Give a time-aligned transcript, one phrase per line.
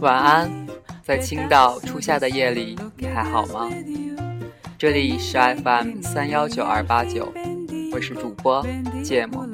[0.00, 0.48] 晚安，
[1.02, 3.68] 在青岛初夏的夜里，你还好吗？
[4.78, 7.32] 这里是 FM 三幺九二八九，
[7.92, 8.64] 我是主播
[9.02, 9.44] 芥末。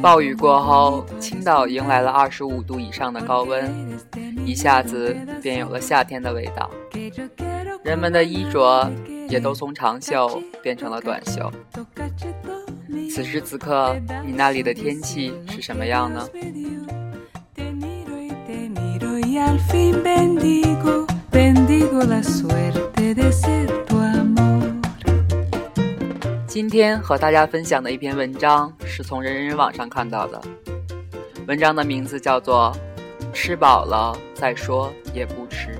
[0.00, 3.70] 暴雨过后，青岛迎来了二十五度以上的高温，
[4.46, 6.70] 一下子便有了夏天的味道。
[7.82, 8.90] 人们的衣着
[9.28, 11.50] 也都从长袖变成了短袖。
[13.10, 16.28] 此时此刻，你那里的天气是什么样呢？
[26.46, 30.40] 今天和大家分享的一篇文章是从人人网上看到的，
[31.48, 32.72] 文章的名字叫做
[33.32, 35.70] 《吃饱了再说也不迟》。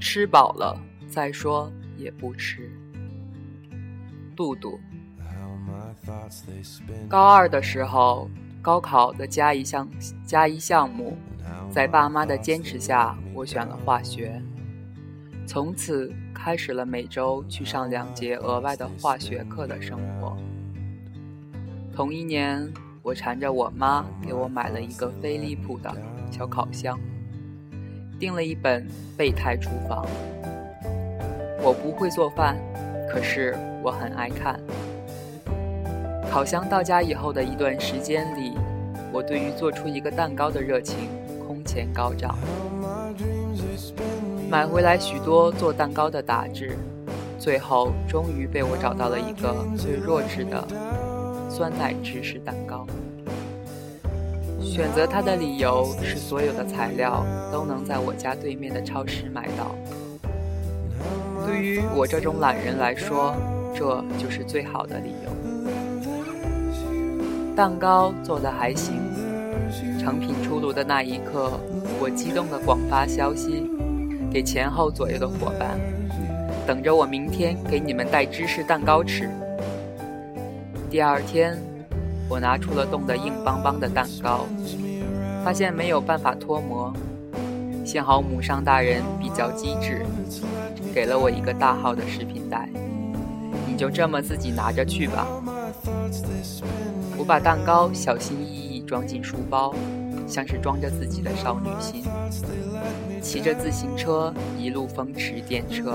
[0.00, 2.72] 吃饱了再说也不迟。
[4.34, 4.80] 杜杜。
[7.10, 8.30] 高二的时候，
[8.62, 9.86] 高考的加一项
[10.24, 11.18] 加一项目，
[11.70, 14.40] 在爸妈的坚持下，我选了化学。
[15.48, 20.36] 从此开始了每周去上两节额外的化学课的生活。
[21.90, 22.70] 同一年，
[23.02, 25.90] 我缠着我妈给我买了一个飞利浦的
[26.30, 27.00] 小烤箱，
[28.20, 30.04] 订了一本《备胎厨房》。
[31.62, 32.54] 我不会做饭，
[33.10, 34.60] 可是我很爱看。
[36.30, 38.52] 烤箱到家以后的一段时间里，
[39.10, 41.08] 我对于做出一个蛋糕的热情
[41.46, 42.36] 空前高涨。
[44.50, 46.74] 买回来许多做蛋糕的打制，
[47.38, 50.66] 最后终于被我找到了一个最弱智的
[51.50, 52.86] 酸奶芝士蛋糕。
[54.58, 59.74] 选择它的理由是，所有的材料都能在我家对面的超市买到。
[61.46, 63.34] 对于我这种懒人来说，
[63.74, 65.30] 这就是最好的理由。
[67.54, 68.94] 蛋糕做的还行，
[70.00, 71.52] 成品出炉的那一刻，
[72.00, 73.70] 我激动的广发消息
[74.30, 75.80] 给前后左右的伙伴，
[76.66, 79.30] 等着我明天给你们带芝士蛋糕吃。
[80.90, 81.56] 第二天，
[82.28, 84.44] 我拿出了冻得硬邦邦的蛋糕，
[85.42, 86.92] 发现没有办法脱模，
[87.84, 90.04] 幸好母上大人比较机智，
[90.94, 92.68] 给了我一个大号的食品袋，
[93.66, 95.26] 你就这么自己拿着去吧。
[97.16, 99.74] 我把蛋糕小心翼翼装进书包，
[100.26, 102.04] 像是装着自己的少女心。
[103.20, 105.94] 骑着自行车一路风驰电掣，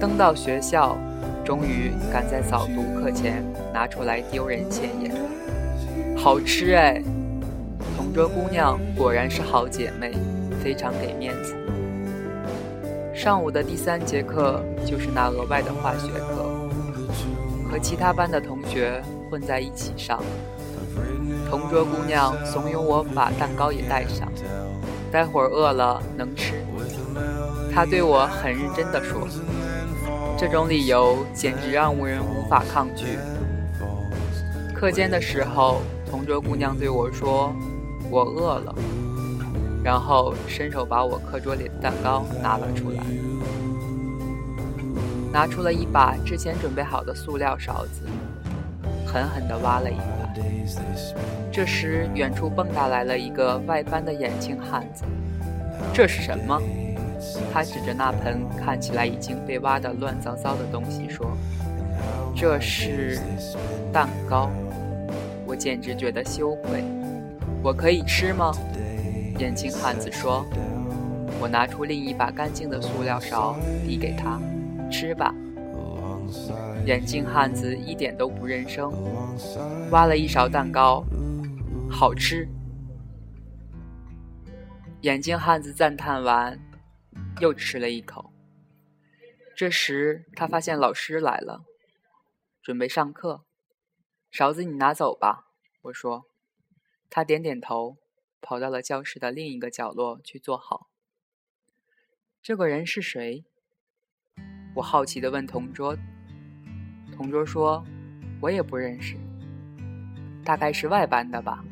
[0.00, 0.96] 登到学校，
[1.44, 5.14] 终于赶在早读课前拿出来丢人现眼。
[6.16, 7.02] 好吃哎！
[7.96, 10.12] 同桌姑娘果然是好姐妹，
[10.62, 11.54] 非常给面子。
[13.14, 16.68] 上午的第三节课就是那额外的化学课，
[17.70, 19.02] 和其他班的同学。
[19.30, 20.22] 混在一起上，
[21.50, 24.26] 同桌姑娘怂恿我把蛋糕也带上，
[25.10, 26.54] 待会儿饿了能吃。
[27.74, 29.26] 她对我很认真地说，
[30.38, 33.18] 这种理由简直让无人无法抗拒。
[34.74, 37.52] 课间的时候，同桌姑娘对我说
[38.10, 38.74] ：“我饿了。”
[39.82, 43.02] 然后伸手把我课桌里的蛋糕拿了出来，
[45.32, 48.02] 拿出了一把之前准备好的塑料勺子。
[49.06, 50.17] 狠狠地挖了一口。
[51.50, 55.04] 这时，远处蹦跶来了一个外班的眼镜汉子。
[55.92, 56.60] 这是什么？
[57.52, 61.36] 他指着那盆看起来已经被挖得乱糟糟的东西说
[62.36, 63.18] ：“这是
[63.92, 64.50] 蛋糕。”
[65.46, 66.84] 我简直觉得羞愧。
[67.62, 68.52] 我可以吃吗？
[69.38, 70.44] 眼镜汉子说
[71.40, 74.40] ：“我拿出另一把干净的塑料勺递给他，
[74.90, 75.34] 吃吧。”
[76.88, 78.90] 眼镜汉子一点都不认生，
[79.90, 81.04] 挖了一勺蛋糕，
[81.90, 82.48] 好吃。
[85.02, 86.58] 眼镜汉子赞叹完，
[87.40, 88.32] 又吃了一口。
[89.54, 91.66] 这时他发现老师来了，
[92.62, 93.44] 准备上课。
[94.30, 95.48] 勺子你拿走吧，
[95.82, 96.24] 我说。
[97.10, 97.98] 他点点头，
[98.40, 100.88] 跑到了教室的另一个角落去坐好。
[102.40, 103.44] 这个人是谁？
[104.76, 105.94] 我好奇地问同桌。
[107.18, 107.84] 同桌说
[108.40, 109.16] ：“我也不认识，
[110.44, 111.64] 大概是外班的吧。”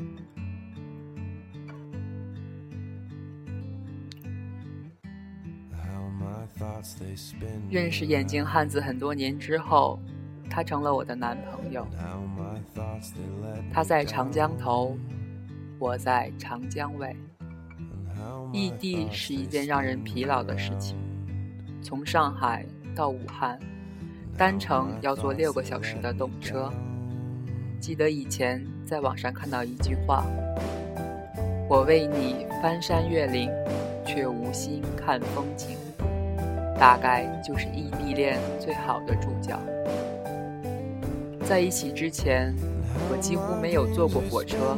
[7.70, 10.00] 认识眼镜汉子很多年之后，
[10.50, 11.86] 他成了我的男朋友。
[13.72, 14.98] 他在长江头，
[15.78, 17.16] 我在长江尾。
[18.52, 20.98] 异地是一件让人疲劳的事情。
[21.80, 22.66] 从上海
[22.96, 23.60] 到武汉，
[24.36, 26.70] 单程要坐六个小时的动车。
[27.80, 30.26] 记得以前在网上看到一句话
[31.68, 33.50] ：“我为你翻山越岭，
[34.04, 35.76] 却无心看风景。”
[36.78, 39.58] 大概就是异地恋最好的注脚。
[41.48, 42.54] 在一起之前，
[43.10, 44.76] 我几乎没有坐过火车；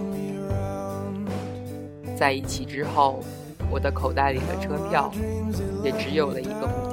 [2.17, 3.19] 在一起之后，
[3.69, 5.13] 我的口袋里的车票
[5.83, 6.88] 也只有了一个目。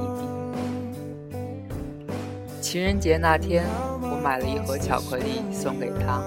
[2.66, 3.64] 情人节那天，
[4.02, 6.20] 我买了一盒巧克力送给他，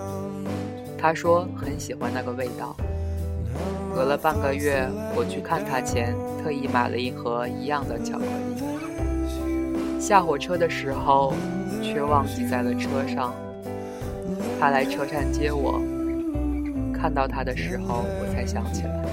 [0.96, 2.76] 他说很喜欢那个味道。
[3.92, 10.00] 隔了半个月，我去看他前，特意买了一盒一样的巧克力。
[10.00, 11.34] 下火车的时候。
[11.80, 13.32] 却忘记在了车上。
[14.58, 15.80] 他来车站接我，
[16.92, 19.04] 看到他的时候，我才想起来，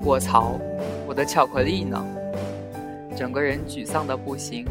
[0.00, 0.58] 我操，
[1.06, 2.02] 我的巧克力呢？
[3.16, 4.64] 整个人沮丧的不行，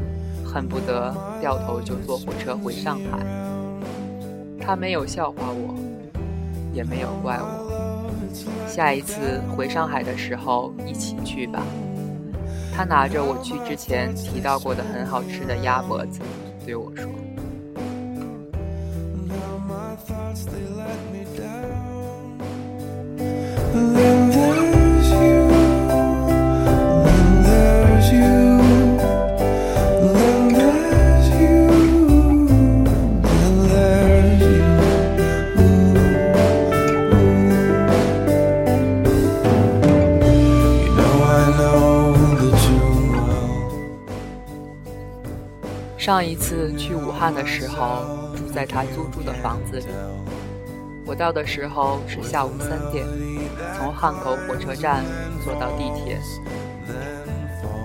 [0.48, 3.20] 恨不得掉头就坐火车回上海。
[4.60, 5.76] 他没有笑话我，
[6.74, 7.68] 也没有怪我。
[8.68, 11.62] 下一次回上海的时候一起去吧。
[12.74, 16.22] 他拿着我去之前提到过的很好吃的鸭脖子，
[16.66, 17.10] 对我说。
[46.08, 49.88] 上一次去武汉的时候，住在他租住的房子里。
[51.06, 53.06] 我到的时候是下午三点，
[53.78, 55.04] 从汉口火车站
[55.44, 56.18] 坐到地铁，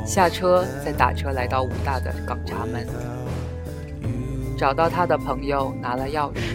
[0.07, 2.87] 下车再打车来到武大的港闸门，
[4.57, 6.55] 找到他的朋友拿了钥匙，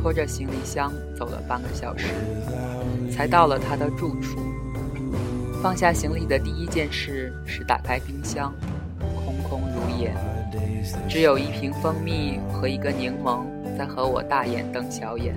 [0.00, 2.06] 拖着行李箱走了半个小时，
[3.12, 4.38] 才到了他的住处。
[5.62, 8.50] 放下行李的第一件事是打开冰箱，
[9.22, 10.10] 空空如也，
[11.08, 13.44] 只有一瓶蜂蜜和一个柠檬
[13.76, 15.34] 在和我大眼瞪小眼。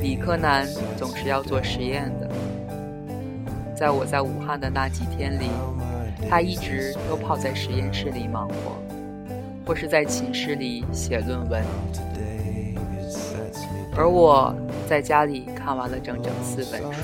[0.00, 0.66] 理科男
[0.96, 2.28] 总是要做实验的。
[3.74, 5.50] 在我在武汉的那几天里，
[6.28, 8.54] 他一直都泡在实验室里忙活，
[9.66, 11.62] 或是在寝室里写论文。
[13.96, 14.54] 而我
[14.88, 17.00] 在家里看完了整整四本书。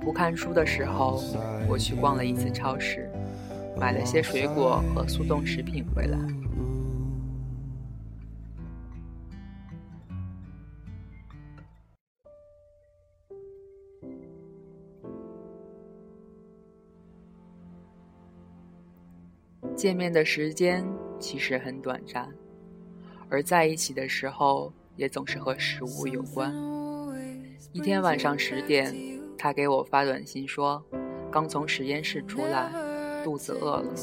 [0.00, 1.22] 不看书的时候，
[1.68, 3.07] 我去逛了一次超市，
[3.78, 6.18] 买了些水果和速冻食品回来。
[19.76, 20.84] 见面的时间
[21.20, 22.28] 其实很短暂，
[23.28, 26.52] 而在一起的时候也总是和食物有关。
[27.72, 28.92] 一天晚上十点，
[29.38, 30.84] 他给我发短信说，
[31.30, 32.72] 刚从实验室出来，
[33.28, 33.94] 肚子饿了。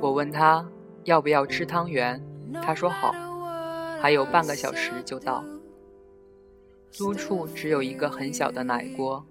[0.00, 0.68] 我问他
[1.04, 2.20] 要不要吃汤圆，
[2.60, 3.14] 他说好，
[4.00, 5.44] 还有半个小时就到。
[6.90, 9.24] 租处只有一个很小的奶锅，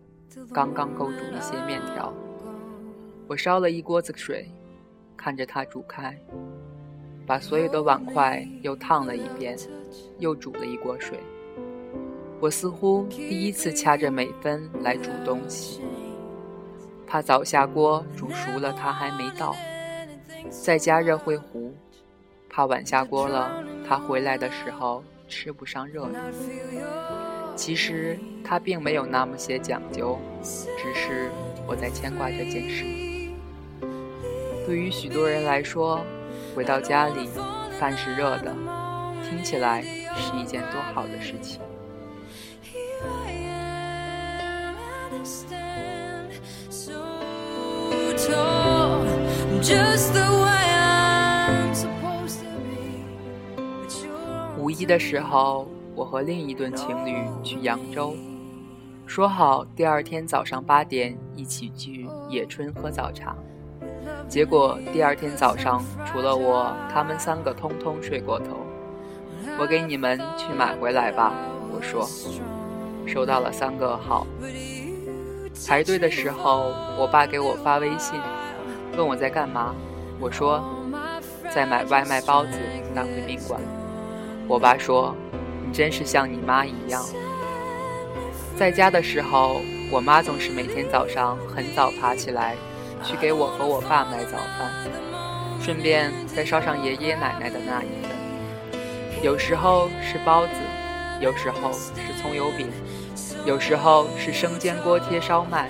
[0.53, 2.13] 刚刚够煮一些面条。
[3.27, 4.49] 我烧了一锅子水。
[5.17, 6.17] 看着它煮开，
[7.25, 9.57] 把所有的碗筷又烫了一遍，
[10.19, 11.19] 又煮了一锅水。
[12.39, 15.81] 我似乎第一次掐着每分来煮东西，
[17.07, 19.55] 怕早下锅煮熟了他还没到，
[20.49, 21.71] 再加热会糊；
[22.49, 26.19] 怕晚下锅了他回来的时候吃不上热的。
[27.55, 31.31] 其实他并没有那么些讲究，只是
[31.65, 32.83] 我在牵挂这件事。
[34.65, 36.05] 对于许多人来说，
[36.53, 37.29] 回到家里，
[37.79, 38.53] 饭是热的，
[39.23, 41.61] 听起来是一件多好的事情。
[54.57, 58.15] 五一的时候，我和另一对情侣去扬州，
[59.07, 63.35] 说好第二天早上八点一起去野春喝早茶。
[64.29, 68.57] 结果第二天早上，除了我，他们三个通通睡过头。
[69.59, 71.33] 我给你们去买回来吧，
[71.73, 72.07] 我说。
[73.07, 74.27] 收到了三个好。
[75.67, 78.19] 排队的时候，我爸给我发微信，
[78.97, 79.73] 问我在干嘛。
[80.19, 80.59] 我说
[81.53, 82.57] 在买外卖包子
[82.95, 83.61] 带回宾馆。
[84.47, 85.15] 我爸说
[85.63, 87.05] ：“你真是像你妈一样。”
[88.57, 89.61] 在家的时候，
[89.91, 92.55] 我妈总是每天早上很早爬起来，
[93.03, 94.71] 去给我和我爸买早饭，
[95.61, 99.21] 顺便再捎上爷爷奶奶的那一份。
[99.21, 100.53] 有时候是包子，
[101.21, 102.67] 有时候是葱油饼，
[103.45, 105.69] 有时候是生煎锅贴烧麦，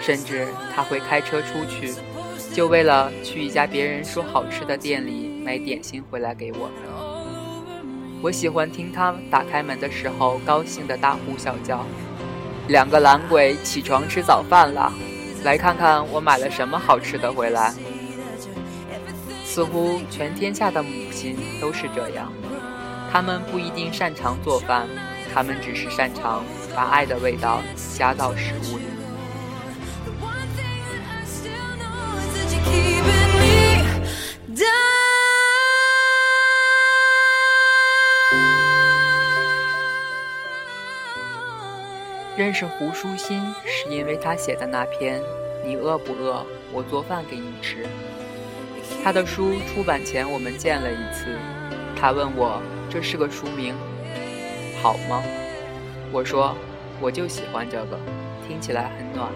[0.00, 1.94] 甚至她会开车出去。
[2.56, 6.74] 就为了去一家别人说好吃的店里买点心回来给我们。
[8.22, 11.84] 我喜欢听他打开门的时候高兴的大呼小叫
[12.68, 14.90] ：“两个懒鬼起床吃早饭了，
[15.44, 17.74] 来看看我买了什么好吃的回来。”
[19.44, 22.32] 似乎全天下的母亲都是这样，
[23.12, 24.88] 他们不一定擅长做饭，
[25.34, 26.42] 他们只是擅长
[26.74, 27.60] 把爱的味道
[27.98, 28.95] 加到食物里。
[42.36, 45.18] 认识胡舒欣是因为他写的那篇
[45.64, 46.44] 《你饿不饿？
[46.70, 47.84] 我做饭给你吃》。
[49.02, 51.38] 他的书出版前我们见了一次，
[51.98, 53.74] 他问我这是个书名，
[54.82, 55.22] 好吗？
[56.12, 56.54] 我说
[57.00, 57.98] 我就喜欢这个，
[58.46, 59.32] 听起来很暖。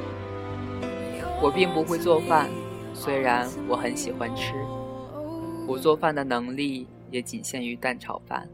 [1.40, 2.50] 我并不会做饭，
[2.92, 4.52] 虽然我很喜欢吃，
[5.66, 8.46] 我做饭的能力也仅限于蛋炒饭。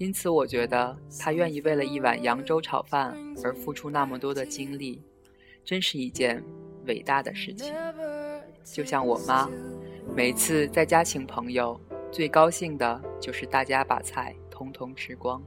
[0.00, 3.14] 因此，我觉得他愿意为了一碗扬州炒饭
[3.44, 5.02] 而付出那么多的精力，
[5.62, 6.42] 真是一件
[6.86, 7.70] 伟大的事情。
[8.64, 9.46] 就像我妈，
[10.16, 11.78] 每次在家请朋友，
[12.10, 15.42] 最高兴的就是大家把菜通通吃光。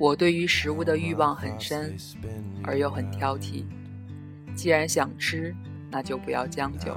[0.00, 1.94] 我对于食物的欲望很深，
[2.64, 3.66] 而又很挑剔。
[4.54, 5.54] 既然想吃，
[5.90, 6.96] 那就不要将就。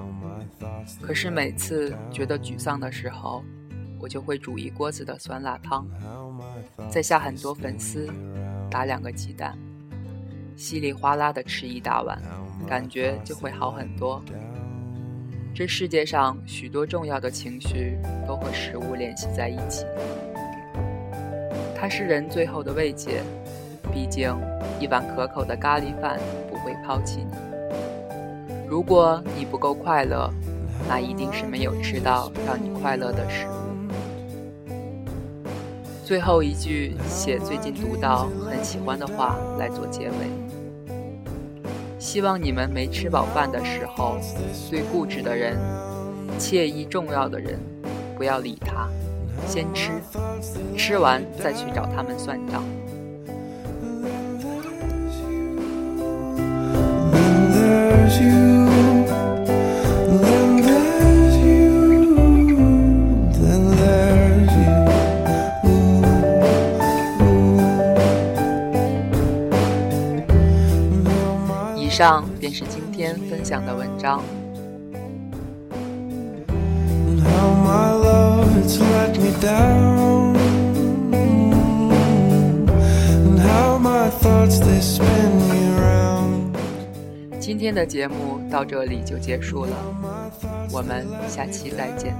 [1.01, 3.43] 可是每次觉得沮丧的时候，
[3.99, 5.85] 我就会煮一锅子的酸辣汤，
[6.89, 8.09] 再下很多粉丝，
[8.71, 9.57] 打两个鸡蛋，
[10.55, 12.21] 稀里哗啦的吃一大碗，
[12.65, 14.23] 感觉就会好很多。
[15.53, 19.85] 这世界上许多重要的情绪都和食物联系在一起。
[21.83, 23.21] 它是人最后的慰藉，
[23.91, 24.33] 毕竟
[24.79, 26.17] 一碗可口的咖喱饭
[26.49, 27.35] 不会抛弃你。
[28.69, 30.31] 如果你不够快乐，
[30.87, 34.71] 那一定是没有吃到让你快乐的食物。
[36.05, 40.93] 最后一句写最近读到很喜欢的话来做结尾：
[41.99, 44.15] 希望你们没吃饱饭的时候，
[44.69, 45.57] 最固执的人、
[46.39, 47.59] 惬意重要的人，
[48.15, 48.87] 不要理他。
[49.47, 49.91] 先吃，
[50.77, 52.63] 吃完再去找他们算账。
[71.77, 74.19] 以上便是今天分享的文章。
[87.39, 89.75] 今天的节目到这里就结束了，
[90.71, 92.13] 我们下期再见。